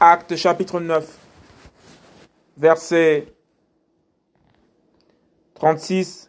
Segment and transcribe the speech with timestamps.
[0.00, 1.18] Acte chapitre 9,
[2.56, 3.34] verset
[5.54, 6.28] 36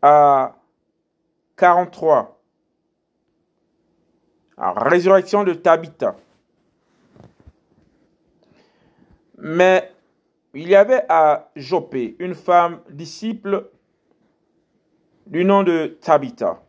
[0.00, 0.56] à
[1.56, 2.40] 43.
[4.56, 6.16] La résurrection de Tabitha.
[9.36, 9.92] Mais
[10.54, 13.68] il y avait à Jopé une femme disciple
[15.26, 16.62] du nom de Tabitha,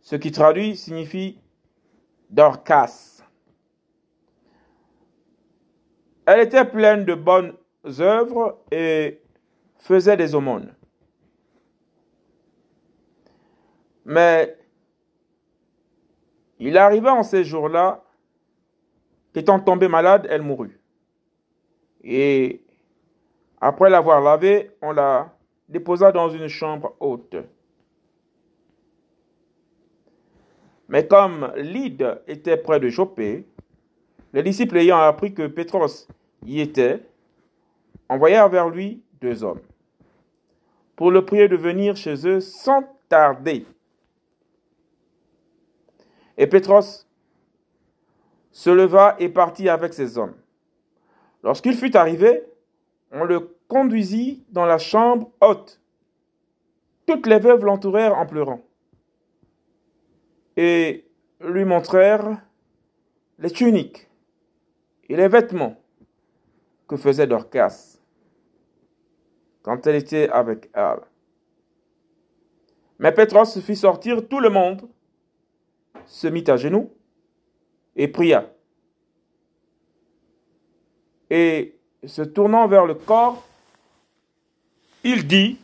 [0.00, 1.38] ce qui traduit signifie
[2.30, 3.17] Dorcas.
[6.30, 7.54] Elle était pleine de bonnes
[8.00, 9.22] œuvres et
[9.78, 10.74] faisait des aumônes.
[14.04, 14.58] Mais
[16.58, 18.04] il arriva en ces jours-là
[19.32, 20.78] qu'étant tombée malade, elle mourut.
[22.04, 22.62] Et
[23.58, 25.34] après l'avoir lavée, on la
[25.66, 27.36] déposa dans une chambre haute.
[30.88, 33.46] Mais comme Lyd était près de Jopé,
[34.34, 36.06] les disciples ayant appris que Pétros
[36.44, 37.02] y était,
[38.08, 39.60] envoyèrent vers lui deux hommes
[40.98, 43.64] pour le prier de venir chez eux sans tarder.
[46.36, 47.06] Et Pétros
[48.50, 50.34] se leva et partit avec ses hommes.
[51.44, 52.42] Lorsqu'il fut arrivé,
[53.12, 55.80] on le conduisit dans la chambre haute.
[57.06, 58.60] Toutes les veuves l'entourèrent en pleurant
[60.56, 61.06] et
[61.40, 62.42] lui montrèrent
[63.38, 64.08] les tuniques
[65.08, 65.80] et les vêtements
[66.88, 67.98] que faisait Dorcas
[69.62, 71.00] quand elle était avec elle.
[72.98, 74.88] Mais Pétros fit sortir tout le monde,
[76.06, 76.90] se mit à genoux
[77.94, 78.50] et pria.
[81.30, 83.46] Et se tournant vers le corps,
[85.04, 85.58] il dit,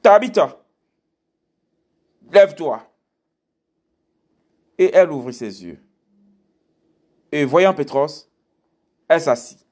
[0.00, 0.64] Tabitha,
[2.32, 2.88] lève-toi.
[4.78, 5.80] Et elle ouvrit ses yeux.
[7.30, 8.31] Et voyant Pétros,
[9.12, 9.64] elle s'assit.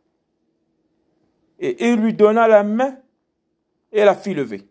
[1.59, 2.99] Et il lui donna la main
[3.93, 4.69] et la fit lever.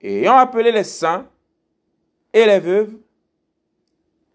[0.00, 1.28] Et ayant appelé les saints
[2.32, 2.94] et les veuves,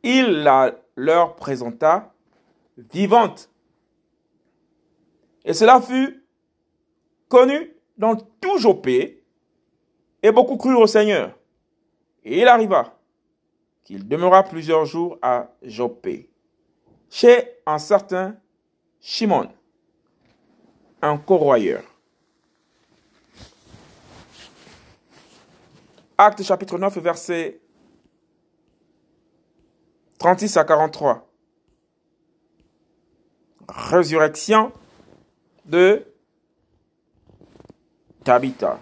[0.03, 2.13] il la leur présenta
[2.77, 3.49] vivante.
[5.45, 6.23] Et cela fut
[7.27, 9.23] connu dans tout Jopé,
[10.23, 11.37] et beaucoup crurent au Seigneur.
[12.23, 12.97] Et il arriva
[13.83, 16.29] qu'il demeura plusieurs jours à Jopé,
[17.09, 18.35] chez un certain
[19.01, 19.51] Shimon,
[21.01, 21.83] un corroyeur.
[26.17, 27.59] Acte chapitre 9, verset
[30.19, 31.27] 36 à 43.
[33.67, 34.71] Résurrection
[35.65, 36.05] de
[38.23, 38.79] Tabitha.